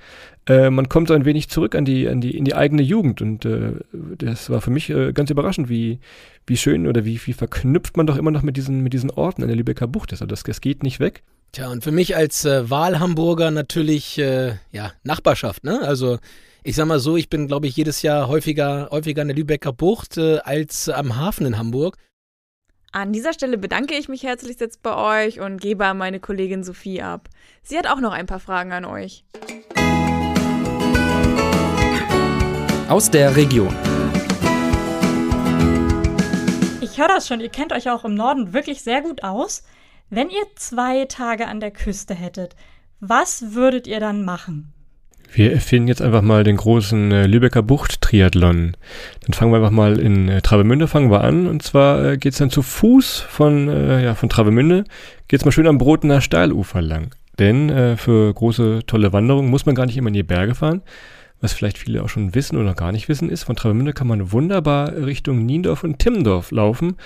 äh, 0.46 0.70
man 0.70 0.88
kommt 0.88 1.08
so 1.08 1.14
ein 1.14 1.24
wenig 1.24 1.48
zurück 1.48 1.74
an 1.74 1.84
die, 1.84 2.08
an 2.08 2.20
die, 2.20 2.38
in 2.38 2.44
die 2.44 2.54
eigene 2.54 2.82
Jugend. 2.82 3.20
Und 3.20 3.44
äh, 3.44 3.72
das 3.92 4.48
war 4.48 4.60
für 4.60 4.70
mich 4.70 4.88
äh, 4.88 5.12
ganz 5.12 5.30
überraschend, 5.30 5.68
wie, 5.68 5.98
wie 6.46 6.56
schön 6.56 6.86
oder 6.86 7.04
wie, 7.04 7.20
wie 7.26 7.32
verknüpft 7.32 7.96
man 7.96 8.06
doch 8.06 8.16
immer 8.16 8.30
noch 8.30 8.42
mit 8.42 8.56
diesen, 8.56 8.84
mit 8.84 8.92
diesen 8.92 9.10
Orten 9.10 9.42
an 9.42 9.48
der 9.48 9.56
Lübecker 9.56 9.88
Bucht 9.88 10.12
ist. 10.12 10.22
Also 10.22 10.28
das, 10.28 10.44
das 10.44 10.60
geht 10.60 10.84
nicht 10.84 11.00
weg. 11.00 11.24
Tja, 11.52 11.70
und 11.70 11.82
für 11.82 11.92
mich 11.92 12.14
als 12.14 12.44
äh, 12.44 12.68
Wahlhamburger 12.68 13.50
natürlich, 13.50 14.18
äh, 14.18 14.56
ja, 14.70 14.92
Nachbarschaft, 15.02 15.64
ne? 15.64 15.80
Also 15.80 16.18
ich 16.62 16.76
sag 16.76 16.86
mal 16.86 16.98
so, 16.98 17.16
ich 17.16 17.30
bin, 17.30 17.46
glaube 17.46 17.66
ich, 17.66 17.76
jedes 17.76 18.02
Jahr 18.02 18.28
häufiger, 18.28 18.88
häufiger 18.90 19.22
an 19.22 19.28
der 19.28 19.36
Lübecker 19.36 19.72
Bucht 19.72 20.18
äh, 20.18 20.38
als 20.38 20.90
am 20.90 21.16
Hafen 21.16 21.46
in 21.46 21.56
Hamburg. 21.56 21.96
An 22.92 23.12
dieser 23.12 23.32
Stelle 23.32 23.56
bedanke 23.56 23.94
ich 23.94 24.08
mich 24.08 24.22
herzlich 24.22 24.60
jetzt 24.60 24.82
bei 24.82 25.26
euch 25.26 25.40
und 25.40 25.60
gebe 25.60 25.86
an 25.86 25.96
meine 25.96 26.20
Kollegin 26.20 26.64
Sophie 26.64 27.00
ab. 27.00 27.28
Sie 27.62 27.78
hat 27.78 27.86
auch 27.86 28.00
noch 28.00 28.12
ein 28.12 28.26
paar 28.26 28.40
Fragen 28.40 28.72
an 28.72 28.84
euch. 28.84 29.24
Aus 32.88 33.10
der 33.10 33.36
Region. 33.36 33.74
Ich 36.80 36.98
höre 36.98 37.08
das 37.08 37.28
schon, 37.28 37.40
ihr 37.40 37.50
kennt 37.50 37.72
euch 37.72 37.88
auch 37.88 38.04
im 38.04 38.14
Norden 38.14 38.52
wirklich 38.52 38.82
sehr 38.82 39.00
gut 39.02 39.22
aus. 39.22 39.62
Wenn 40.10 40.30
ihr 40.30 40.44
zwei 40.56 41.04
Tage 41.04 41.48
an 41.48 41.60
der 41.60 41.70
Küste 41.70 42.14
hättet, 42.14 42.56
was 42.98 43.52
würdet 43.54 43.86
ihr 43.86 44.00
dann 44.00 44.24
machen? 44.24 44.72
Wir 45.30 45.52
erfinden 45.52 45.88
jetzt 45.88 46.00
einfach 46.00 46.22
mal 46.22 46.44
den 46.44 46.56
großen 46.56 47.12
äh, 47.12 47.26
Lübecker 47.26 47.62
Bucht-Triathlon. 47.62 48.74
Dann 49.20 49.32
fangen 49.34 49.52
wir 49.52 49.58
einfach 49.58 49.70
mal 49.70 49.98
in 49.98 50.30
äh, 50.30 50.40
Travemünde 50.40 50.88
fangen 50.88 51.10
wir 51.10 51.22
an. 51.22 51.46
Und 51.46 51.62
zwar 51.62 52.02
äh, 52.02 52.16
geht's 52.16 52.38
dann 52.38 52.48
zu 52.48 52.62
Fuß 52.62 53.20
von, 53.20 53.68
äh, 53.68 54.02
ja, 54.02 54.14
von 54.14 54.30
Travemünde, 54.30 54.84
geht's 55.28 55.44
mal 55.44 55.52
schön 55.52 55.66
am 55.66 55.76
Brotener 55.76 56.22
Steilufer 56.22 56.80
lang. 56.80 57.14
Denn 57.38 57.68
äh, 57.68 57.98
für 57.98 58.32
große, 58.32 58.80
tolle 58.86 59.12
Wanderungen 59.12 59.50
muss 59.50 59.66
man 59.66 59.74
gar 59.74 59.84
nicht 59.84 59.98
immer 59.98 60.08
in 60.08 60.14
die 60.14 60.22
Berge 60.22 60.54
fahren. 60.54 60.80
Was 61.42 61.52
vielleicht 61.52 61.76
viele 61.76 62.02
auch 62.02 62.08
schon 62.08 62.34
wissen 62.34 62.56
oder 62.56 62.74
gar 62.74 62.92
nicht 62.92 63.10
wissen 63.10 63.28
ist, 63.28 63.44
von 63.44 63.54
Travemünde 63.56 63.92
kann 63.92 64.08
man 64.08 64.32
wunderbar 64.32 64.96
Richtung 64.96 65.44
Niendorf 65.44 65.84
und 65.84 65.98
Timmendorf 65.98 66.50
laufen 66.50 66.96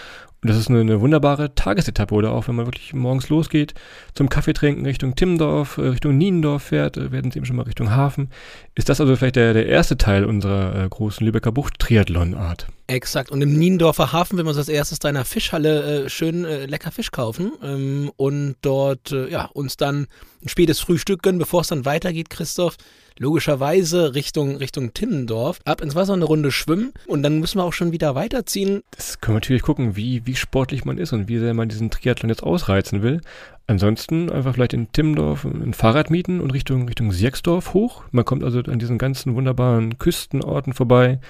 und 0.43 0.49
das 0.49 0.57
ist 0.57 0.69
eine, 0.69 0.81
eine, 0.81 1.01
wunderbare 1.01 1.55
Tagesetappe 1.55 2.13
oder 2.13 2.33
auch 2.33 2.49
wenn 2.49 2.57
man 2.57 2.67
wirklich 2.67 2.93
morgens 2.95 3.29
losgeht, 3.29 3.75
zum 4.13 4.29
Kaffee 4.29 4.53
trinken 4.53 4.85
Richtung 4.85 5.15
Timmendorf, 5.15 5.79
äh, 5.79 5.83
Richtung 5.83 6.19
Niendorf 6.19 6.65
fährt, 6.65 6.97
äh, 6.97 7.13
werden 7.13 7.31
Sie 7.31 7.39
eben 7.39 7.47
schon 7.47 7.55
mal 7.55 7.63
Richtung 7.63 7.93
Hafen. 7.93 8.29
Ist 8.75 8.89
das 8.89 9.01
also 9.01 9.15
vielleicht 9.15 9.37
der, 9.37 9.55
der 9.55 9.67
erste 9.67 9.97
Teil 9.97 10.25
unserer 10.25 10.85
äh, 10.85 10.89
großen 10.89 11.25
Lübecker 11.25 11.53
Bucht 11.53 11.79
Triathlon-Art? 11.79 12.67
Exakt. 12.89 13.31
Und 13.31 13.41
im 13.41 13.57
Niendorfer 13.57 14.13
Hafen 14.13 14.37
werden 14.37 14.47
wir 14.47 14.51
uns 14.51 14.59
als 14.59 14.69
erstes 14.69 14.99
da 14.99 15.09
in 15.11 15.15
der 15.15 15.25
Fischhalle 15.25 16.07
äh, 16.07 16.09
schön 16.09 16.45
äh, 16.45 16.67
lecker 16.67 16.91
Fisch 16.91 17.13
kaufen 17.13 17.53
ähm, 17.63 18.11
und 18.17 18.57
dort 18.63 19.13
äh, 19.13 19.31
ja, 19.31 19.45
uns 19.45 19.77
dann 19.77 20.09
ein 20.43 20.49
spätes 20.49 20.81
Frühstück 20.81 21.23
gönnen, 21.23 21.39
bevor 21.39 21.61
es 21.61 21.69
dann 21.69 21.85
weitergeht, 21.85 22.31
Christoph 22.31 22.77
logischerweise 23.23 24.15
Richtung, 24.15 24.57
Richtung 24.57 24.93
Timmendorf, 24.93 25.61
ab 25.65 25.81
ins 25.81 25.95
Wasser 25.95 26.13
eine 26.13 26.25
Runde 26.25 26.51
schwimmen 26.51 26.93
und 27.07 27.23
dann 27.23 27.39
müssen 27.39 27.59
wir 27.59 27.65
auch 27.65 27.73
schon 27.73 27.93
wieder 27.93 28.15
weiterziehen. 28.17 28.83
Das 28.91 29.21
können 29.21 29.37
wir 29.37 29.41
natürlich 29.41 29.63
gucken, 29.63 29.97
wie, 29.97 30.27
wie 30.27 30.35
sportlich 30.35 30.85
man 30.85 30.99
ist 30.99 31.13
und 31.13 31.29
wie 31.29 31.39
sehr 31.39 31.55
man 31.55 31.69
diesen 31.69 31.91
Triathlon 31.91 32.29
jetzt 32.29 32.43
ausreizen 32.43 33.03
will. 33.03 33.21
Ansonsten 33.69 34.29
einfach 34.31 34.55
vielleicht 34.55 34.75
in 34.75 34.91
Timmendorf 34.91 35.45
ein 35.45 35.73
Fahrrad 35.73 36.11
mieten 36.11 36.41
und 36.41 36.51
Richtung, 36.51 36.89
Richtung 36.89 37.13
Sierksdorf 37.13 37.75
hoch. 37.75 38.03
Man 38.11 38.25
kommt 38.25 38.43
also 38.43 38.59
an 38.59 38.81
diesen 38.81 38.99
ganzen 38.99 39.37
wunderbaren 39.37 39.99
Küstenorten 39.99 40.73
vorbei. 40.73 41.21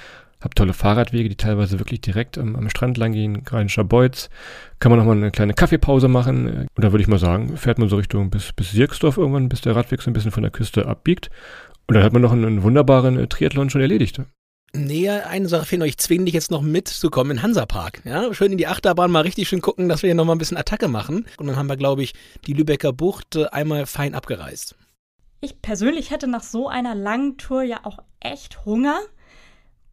Hab 0.40 0.56
tolle 0.56 0.72
Fahrradwege, 0.72 1.28
die 1.28 1.37
teilweise 1.37 1.78
wirklich 1.78 2.00
direkt 2.00 2.37
am, 2.37 2.56
am 2.56 2.68
Strand 2.68 2.96
lang 2.96 3.12
gehen, 3.12 3.44
Rheinischer 3.49 3.84
Beutz. 3.84 4.28
Kann 4.80 4.90
man 4.90 4.99
nochmal 4.99 5.16
eine 5.16 5.30
kleine 5.30 5.54
Kaffeepause 5.54 6.08
machen. 6.08 6.68
Und 6.75 6.84
da 6.84 6.90
würde 6.90 7.02
ich 7.02 7.06
mal 7.06 7.18
sagen, 7.18 7.56
fährt 7.56 7.78
man 7.78 7.88
so 7.88 7.96
Richtung 7.96 8.30
bis, 8.30 8.52
bis 8.52 8.72
Sierksdorf 8.72 9.18
irgendwann, 9.18 9.49
bis 9.49 9.61
der 9.61 9.76
Radweg 9.76 10.02
so 10.02 10.11
ein 10.11 10.14
bisschen 10.14 10.32
von 10.32 10.42
der 10.42 10.50
Küste 10.50 10.87
abbiegt. 10.87 11.30
Und 11.86 11.94
dann 11.94 12.04
hat 12.04 12.12
man 12.12 12.22
noch 12.22 12.32
einen, 12.32 12.44
einen 12.44 12.62
wunderbaren 12.62 13.18
äh, 13.18 13.26
Triathlon 13.26 13.70
schon 13.70 13.80
erledigt. 13.80 14.20
Nee, 14.74 15.10
eine 15.10 15.48
Sache 15.48 15.66
fehlt 15.66 15.80
noch. 15.80 15.86
Ich 15.86 15.98
zwinge 15.98 16.24
dich 16.24 16.34
jetzt 16.34 16.50
noch 16.50 16.62
mitzukommen 16.62 17.36
in 17.36 17.42
Hansapark. 17.42 18.02
Ja, 18.06 18.32
schön 18.32 18.52
in 18.52 18.58
die 18.58 18.66
Achterbahn 18.66 19.10
mal 19.10 19.20
richtig 19.20 19.48
schön 19.48 19.60
gucken, 19.60 19.88
dass 19.88 20.02
wir 20.02 20.08
hier 20.08 20.14
nochmal 20.14 20.36
ein 20.36 20.38
bisschen 20.38 20.56
Attacke 20.56 20.88
machen. 20.88 21.26
Und 21.36 21.46
dann 21.46 21.56
haben 21.56 21.68
wir, 21.68 21.76
glaube 21.76 22.02
ich, 22.02 22.14
die 22.46 22.54
Lübecker 22.54 22.92
Bucht 22.92 23.36
äh, 23.36 23.46
einmal 23.46 23.84
fein 23.84 24.14
abgereist. 24.14 24.76
Ich 25.42 25.60
persönlich 25.60 26.10
hätte 26.10 26.26
nach 26.26 26.42
so 26.42 26.68
einer 26.68 26.94
langen 26.94 27.36
Tour 27.36 27.62
ja 27.64 27.80
auch 27.82 27.98
echt 28.20 28.64
Hunger. 28.64 28.98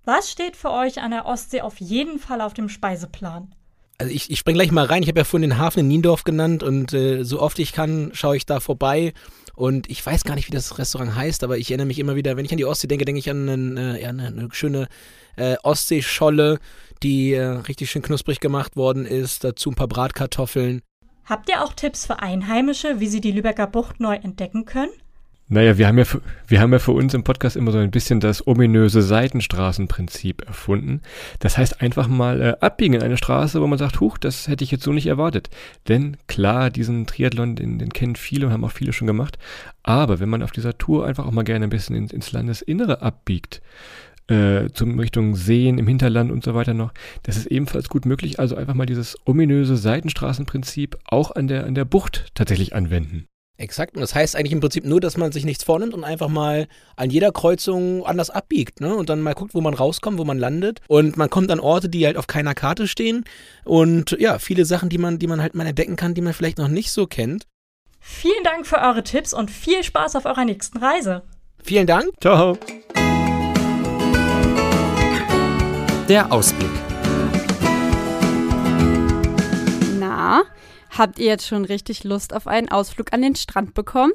Was 0.06 0.32
steht 0.32 0.56
für 0.56 0.72
euch 0.72 1.02
an 1.02 1.12
der 1.12 1.26
Ostsee 1.26 1.62
auf 1.62 1.80
jeden 1.82 2.20
Fall 2.20 2.40
auf 2.40 2.54
dem 2.54 2.70
Speiseplan? 2.70 3.54
Also 4.00 4.14
ich, 4.14 4.32
ich 4.32 4.40
spring 4.40 4.56
gleich 4.56 4.72
mal 4.72 4.86
rein. 4.86 5.04
Ich 5.04 5.10
habe 5.10 5.20
ja 5.20 5.26
vorhin 5.26 5.50
den 5.50 5.58
Hafen 5.58 5.82
in 5.82 5.88
Niendorf 5.90 6.24
genannt 6.24 6.64
und 6.64 6.94
äh, 6.94 7.24
so 7.24 7.42
oft 7.42 7.60
ich 7.60 7.74
kann, 7.74 8.12
schaue 8.14 8.38
ich 8.38 8.46
da 8.46 8.62
vorbei. 8.62 9.14
Und 9.56 9.90
ich 9.90 10.06
weiß 10.06 10.24
gar 10.24 10.36
nicht, 10.36 10.48
wie 10.48 10.54
das 10.54 10.78
Restaurant 10.78 11.16
heißt, 11.16 11.44
aber 11.44 11.58
ich 11.58 11.70
erinnere 11.70 11.88
mich 11.88 12.00
immer 12.00 12.16
wieder, 12.16 12.38
wenn 12.38 12.46
ich 12.46 12.52
an 12.52 12.58
die 12.58 12.66
Ostsee 12.66 12.88
denke, 12.88 13.04
denke 13.04 13.20
ich 13.20 13.30
an 13.30 13.50
eine, 13.50 14.02
ja, 14.02 14.08
eine, 14.08 14.28
eine 14.28 14.48
schöne 14.54 14.88
äh, 15.36 15.58
Ostseescholle, 15.64 16.60
die 17.04 17.34
äh, 17.34 17.44
richtig 17.44 17.92
schön 17.92 18.02
knusprig 18.02 18.40
gemacht 18.40 18.78
worden 18.78 19.06
ist. 19.06 19.44
Dazu 19.44 19.70
ein 19.72 19.76
paar 19.76 19.90
Bratkartoffeln. 19.90 20.82
Habt 21.26 21.50
ihr 21.50 21.62
auch 21.62 21.74
Tipps 21.74 22.06
für 22.06 22.20
Einheimische, 22.20 23.02
wie 23.02 23.08
sie 23.08 23.20
die 23.20 23.34
Lübecker 23.34 23.68
Bucht 23.68 24.00
neu 24.00 24.16
entdecken 24.16 24.64
können? 24.64 24.92
Naja, 25.52 25.80
wir 25.80 25.88
haben 25.88 25.98
ja, 25.98 26.06
für, 26.06 26.22
wir 26.48 26.62
haben 26.62 26.72
ja 26.72 26.78
für 26.78 26.92
uns 26.92 27.16
im 27.16 27.24
Podcast 27.24 27.56
immer 27.56 27.72
so 27.72 27.80
ein 27.80 27.90
bisschen 27.90 28.20
das 28.20 28.46
ominöse 28.46 29.02
Seitenstraßenprinzip 29.02 30.46
erfunden. 30.46 31.02
Das 31.40 31.58
heißt 31.58 31.82
einfach 31.82 32.08
mal 32.08 32.40
äh, 32.40 32.56
abbiegen 32.60 32.94
in 32.94 33.02
eine 33.02 33.18
Straße, 33.18 33.60
wo 33.60 33.66
man 33.66 33.80
sagt, 33.80 34.00
huch, 34.00 34.20
das 34.20 34.48
hätte 34.48 34.64
ich 34.64 34.70
jetzt 34.70 34.84
so 34.84 34.94
nicht 34.94 35.08
erwartet. 35.08 35.50
Denn 35.88 36.18
klar, 36.28 36.70
diesen 36.70 37.08
Triathlon, 37.08 37.56
den, 37.56 37.80
den 37.80 37.90
kennen 37.90 38.16
viele 38.16 38.46
und 38.46 38.54
haben 38.54 38.64
auch 38.64 38.72
viele 38.72 38.94
schon 38.94 39.08
gemacht. 39.08 39.40
Aber 39.82 40.20
wenn 40.20 40.30
man 40.30 40.44
auf 40.44 40.52
dieser 40.52 40.78
Tour 40.78 41.08
einfach 41.08 41.26
auch 41.26 41.32
mal 41.32 41.44
gerne 41.44 41.66
ein 41.66 41.72
bisschen 41.72 41.96
ins, 41.96 42.14
ins 42.14 42.32
Landesinnere 42.32 43.02
abbiegt, 43.02 43.64
äh, 44.28 44.70
zum 44.72 45.00
Richtung 45.00 45.36
Seen 45.36 45.80
im 45.80 45.88
Hinterland 45.88 46.32
und 46.32 46.44
so 46.44 46.54
weiter 46.54 46.76
noch. 46.76 46.94
Das 47.24 47.38
ist 47.38 47.48
ebenfalls 47.48 47.90
gut 47.90 48.06
möglich. 48.06 48.40
Also 48.40 48.56
einfach 48.56 48.76
mal 48.76 48.86
dieses 48.86 49.18
ominöse 49.26 49.78
Seitenstraßenprinzip 49.78 50.96
auch 51.06 51.32
an 51.32 51.48
der, 51.48 51.66
an 51.66 51.74
der 51.74 51.86
Bucht 51.86 52.28
tatsächlich 52.36 52.76
anwenden. 52.76 53.26
Exakt. 53.60 53.96
Und 53.96 54.02
das 54.02 54.16
heißt 54.16 54.38
eigentlich 54.38 54.54
im 54.54 54.62
Prinzip 54.62 54.86
nur, 54.86 55.02
dass 55.02 55.18
man 55.18 55.34
sich 55.34 55.44
nichts 55.44 55.66
vornimmt 55.66 55.94
und 55.94 56.06
einfach 56.06 56.30
mal 56.30 56.70
an 56.96 57.10
jeder 57.10 57.34
Kreuzung 57.34 58.06
anders 58.06 58.30
abbiegt, 58.30 58.80
ne? 58.80 58.96
Und 58.96 59.10
dann 59.10 59.22
mal 59.22 59.34
guckt, 59.34 59.54
wo 59.54 59.60
man 59.60 59.74
rauskommt, 59.74 60.18
wo 60.18 60.24
man 60.24 60.40
landet. 60.40 60.80
Und 60.88 61.18
man 61.18 61.30
kommt 61.30 61.52
an 61.52 61.60
Orte, 61.60 61.90
die 61.90 62.06
halt 62.06 62.16
auf 62.16 62.28
keiner 62.28 62.56
Karte 62.56 62.88
stehen. 62.88 63.26
Und 63.66 64.16
ja, 64.18 64.40
viele 64.40 64.64
Sachen, 64.64 64.88
die 64.88 64.98
man, 64.98 65.20
die 65.20 65.28
man 65.28 65.42
halt 65.42 65.56
mal 65.56 65.68
entdecken 65.68 65.98
kann, 65.98 66.14
die 66.14 66.22
man 66.22 66.34
vielleicht 66.34 66.58
noch 66.58 66.70
nicht 66.70 66.90
so 66.92 67.06
kennt. 67.06 67.48
Vielen 68.00 68.46
Dank 68.46 68.66
für 68.66 68.78
eure 68.78 69.04
Tipps 69.04 69.34
und 69.34 69.52
viel 69.52 69.84
Spaß 69.84 70.16
auf 70.16 70.24
eurer 70.24 70.46
nächsten 70.46 70.78
Reise. 70.78 71.24
Vielen 71.62 71.86
Dank. 71.86 72.14
Ciao. 72.22 72.58
Der 76.08 76.32
Ausblick. 76.32 76.89
Habt 81.00 81.18
ihr 81.18 81.26
jetzt 81.26 81.48
schon 81.48 81.66
richtig 81.66 82.04
Lust 82.04 82.34
auf 82.34 82.46
einen 82.46 82.70
Ausflug 82.70 83.14
an 83.14 83.22
den 83.22 83.36
Strand 83.36 83.74
bekommen? 83.74 84.14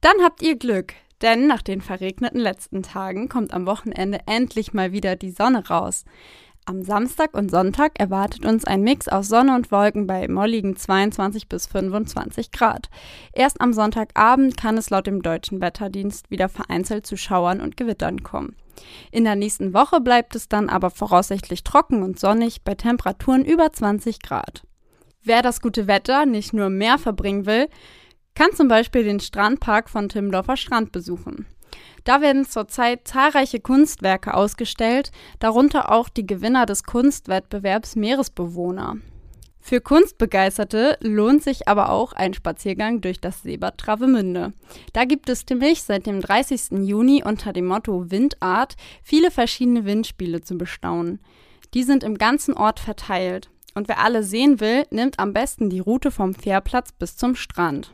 Dann 0.00 0.16
habt 0.22 0.42
ihr 0.42 0.56
Glück, 0.56 0.94
denn 1.22 1.46
nach 1.46 1.62
den 1.62 1.80
verregneten 1.80 2.40
letzten 2.40 2.82
Tagen 2.82 3.28
kommt 3.28 3.54
am 3.54 3.66
Wochenende 3.66 4.20
endlich 4.26 4.72
mal 4.72 4.92
wieder 4.92 5.16
die 5.16 5.30
Sonne 5.30 5.68
raus. 5.68 6.04
Am 6.66 6.82
Samstag 6.82 7.34
und 7.34 7.50
Sonntag 7.50 8.00
erwartet 8.00 8.46
uns 8.46 8.64
ein 8.64 8.80
Mix 8.80 9.06
aus 9.06 9.28
Sonne 9.28 9.54
und 9.54 9.70
Wolken 9.70 10.06
bei 10.06 10.26
molligen 10.28 10.76
22 10.76 11.46
bis 11.46 11.66
25 11.66 12.52
Grad. 12.52 12.88
Erst 13.34 13.60
am 13.60 13.74
Sonntagabend 13.74 14.56
kann 14.56 14.78
es 14.78 14.88
laut 14.88 15.06
dem 15.06 15.20
deutschen 15.20 15.60
Wetterdienst 15.60 16.30
wieder 16.30 16.48
vereinzelt 16.48 17.06
zu 17.06 17.18
Schauern 17.18 17.60
und 17.60 17.76
Gewittern 17.76 18.22
kommen. 18.22 18.56
In 19.12 19.24
der 19.24 19.36
nächsten 19.36 19.74
Woche 19.74 20.00
bleibt 20.00 20.34
es 20.36 20.48
dann 20.48 20.70
aber 20.70 20.88
voraussichtlich 20.88 21.64
trocken 21.64 22.02
und 22.02 22.18
sonnig 22.18 22.62
bei 22.62 22.74
Temperaturen 22.74 23.44
über 23.44 23.70
20 23.70 24.20
Grad. 24.20 24.64
Wer 25.26 25.40
das 25.40 25.62
gute 25.62 25.86
Wetter 25.86 26.26
nicht 26.26 26.52
nur 26.52 26.66
im 26.66 26.76
Meer 26.76 26.98
verbringen 26.98 27.46
will, 27.46 27.68
kann 28.34 28.52
zum 28.52 28.68
Beispiel 28.68 29.04
den 29.04 29.20
Strandpark 29.20 29.88
von 29.88 30.10
Timmendorfer 30.10 30.58
Strand 30.58 30.92
besuchen. 30.92 31.46
Da 32.04 32.20
werden 32.20 32.44
zurzeit 32.44 33.08
zahlreiche 33.08 33.58
Kunstwerke 33.58 34.34
ausgestellt, 34.34 35.12
darunter 35.38 35.90
auch 35.90 36.10
die 36.10 36.26
Gewinner 36.26 36.66
des 36.66 36.84
Kunstwettbewerbs 36.84 37.96
Meeresbewohner. 37.96 38.96
Für 39.60 39.80
Kunstbegeisterte 39.80 40.98
lohnt 41.00 41.42
sich 41.42 41.68
aber 41.68 41.88
auch 41.88 42.12
ein 42.12 42.34
Spaziergang 42.34 43.00
durch 43.00 43.18
das 43.18 43.42
Seebad 43.42 43.78
Travemünde. 43.78 44.52
Da 44.92 45.06
gibt 45.06 45.30
es 45.30 45.46
nämlich 45.48 45.82
seit 45.82 46.04
dem 46.04 46.20
30. 46.20 46.82
Juni 46.82 47.22
unter 47.24 47.54
dem 47.54 47.64
Motto 47.64 48.10
Windart 48.10 48.74
viele 49.02 49.30
verschiedene 49.30 49.86
Windspiele 49.86 50.42
zu 50.42 50.58
bestaunen. 50.58 51.18
Die 51.72 51.82
sind 51.82 52.04
im 52.04 52.18
ganzen 52.18 52.52
Ort 52.52 52.78
verteilt. 52.78 53.48
Und 53.74 53.88
wer 53.88 53.98
alle 53.98 54.22
sehen 54.22 54.60
will, 54.60 54.86
nimmt 54.90 55.18
am 55.18 55.32
besten 55.32 55.68
die 55.68 55.80
Route 55.80 56.10
vom 56.10 56.34
Fährplatz 56.34 56.92
bis 56.92 57.16
zum 57.16 57.34
Strand. 57.34 57.92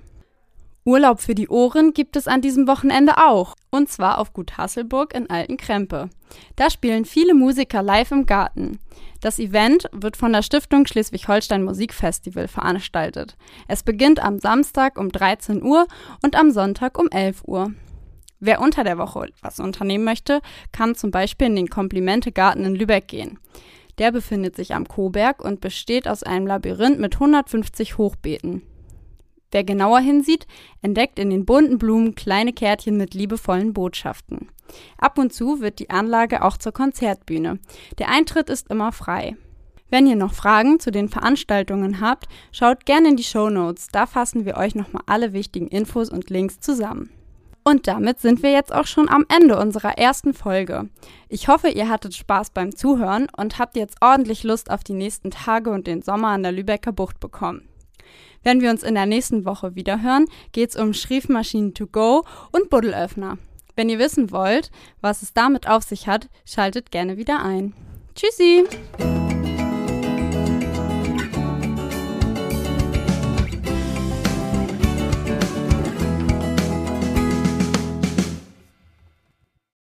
Urlaub 0.84 1.20
für 1.20 1.34
die 1.34 1.48
Ohren 1.48 1.92
gibt 1.92 2.16
es 2.16 2.26
an 2.26 2.40
diesem 2.40 2.66
Wochenende 2.66 3.18
auch. 3.18 3.54
Und 3.70 3.90
zwar 3.90 4.18
auf 4.18 4.32
Gut 4.32 4.56
Hasselburg 4.56 5.14
in 5.14 5.28
Alten 5.28 5.56
Krempe. 5.56 6.08
Da 6.56 6.70
spielen 6.70 7.04
viele 7.04 7.34
Musiker 7.34 7.82
live 7.82 8.10
im 8.12 8.26
Garten. 8.26 8.78
Das 9.20 9.38
Event 9.38 9.88
wird 9.92 10.16
von 10.16 10.32
der 10.32 10.42
Stiftung 10.42 10.86
Schleswig-Holstein 10.86 11.62
Musikfestival 11.62 12.48
veranstaltet. 12.48 13.36
Es 13.68 13.82
beginnt 13.82 14.20
am 14.20 14.38
Samstag 14.38 14.98
um 14.98 15.10
13 15.10 15.62
Uhr 15.62 15.86
und 16.22 16.34
am 16.34 16.50
Sonntag 16.50 16.98
um 16.98 17.08
11 17.10 17.42
Uhr. 17.44 17.72
Wer 18.38 18.62
unter 18.62 18.82
der 18.82 18.96
Woche 18.96 19.28
was 19.42 19.60
unternehmen 19.60 20.04
möchte, 20.04 20.40
kann 20.72 20.94
zum 20.94 21.10
Beispiel 21.10 21.48
in 21.48 21.56
den 21.56 21.68
Komplimente-Garten 21.68 22.64
in 22.64 22.74
Lübeck 22.74 23.06
gehen. 23.06 23.38
Der 24.00 24.10
befindet 24.12 24.56
sich 24.56 24.74
am 24.74 24.88
Koberg 24.88 25.44
und 25.44 25.60
besteht 25.60 26.08
aus 26.08 26.22
einem 26.22 26.46
Labyrinth 26.46 26.98
mit 26.98 27.14
150 27.14 27.98
Hochbeeten. 27.98 28.62
Wer 29.52 29.62
genauer 29.62 30.00
hinsieht, 30.00 30.46
entdeckt 30.80 31.18
in 31.18 31.28
den 31.28 31.44
bunten 31.44 31.76
Blumen 31.76 32.14
kleine 32.14 32.54
Kärtchen 32.54 32.96
mit 32.96 33.12
liebevollen 33.12 33.74
Botschaften. 33.74 34.48
Ab 34.96 35.18
und 35.18 35.34
zu 35.34 35.60
wird 35.60 35.80
die 35.80 35.90
Anlage 35.90 36.42
auch 36.42 36.56
zur 36.56 36.72
Konzertbühne. 36.72 37.58
Der 37.98 38.08
Eintritt 38.08 38.48
ist 38.48 38.70
immer 38.70 38.90
frei. 38.90 39.36
Wenn 39.90 40.06
ihr 40.06 40.16
noch 40.16 40.32
Fragen 40.32 40.80
zu 40.80 40.90
den 40.90 41.10
Veranstaltungen 41.10 42.00
habt, 42.00 42.26
schaut 42.52 42.86
gerne 42.86 43.08
in 43.08 43.16
die 43.16 43.24
Show 43.24 43.50
Notes. 43.50 43.88
Da 43.92 44.06
fassen 44.06 44.46
wir 44.46 44.56
euch 44.56 44.74
nochmal 44.74 45.02
alle 45.06 45.34
wichtigen 45.34 45.68
Infos 45.68 46.08
und 46.08 46.30
Links 46.30 46.60
zusammen. 46.60 47.10
Und 47.70 47.86
damit 47.86 48.18
sind 48.18 48.42
wir 48.42 48.50
jetzt 48.50 48.74
auch 48.74 48.86
schon 48.86 49.08
am 49.08 49.24
Ende 49.28 49.56
unserer 49.56 49.96
ersten 49.96 50.34
Folge. 50.34 50.88
Ich 51.28 51.46
hoffe, 51.46 51.68
ihr 51.68 51.88
hattet 51.88 52.16
Spaß 52.16 52.50
beim 52.50 52.74
Zuhören 52.74 53.28
und 53.36 53.60
habt 53.60 53.76
jetzt 53.76 53.98
ordentlich 54.00 54.42
Lust 54.42 54.72
auf 54.72 54.82
die 54.82 54.92
nächsten 54.92 55.30
Tage 55.30 55.70
und 55.70 55.86
den 55.86 56.02
Sommer 56.02 56.28
an 56.30 56.42
der 56.42 56.50
Lübecker 56.50 56.90
Bucht 56.90 57.20
bekommen. 57.20 57.68
Wenn 58.42 58.60
wir 58.60 58.70
uns 58.70 58.82
in 58.82 58.96
der 58.96 59.06
nächsten 59.06 59.44
Woche 59.44 59.76
wiederhören, 59.76 60.26
geht's 60.50 60.74
um 60.74 60.92
Schriftmaschinen 60.92 61.72
to 61.72 61.86
go 61.86 62.24
und 62.50 62.70
Buddelöffner. 62.70 63.38
Wenn 63.76 63.88
ihr 63.88 64.00
wissen 64.00 64.32
wollt, 64.32 64.72
was 65.00 65.22
es 65.22 65.32
damit 65.32 65.68
auf 65.68 65.84
sich 65.84 66.08
hat, 66.08 66.28
schaltet 66.44 66.90
gerne 66.90 67.18
wieder 67.18 67.40
ein. 67.40 67.72
Tschüssi! 68.16 68.64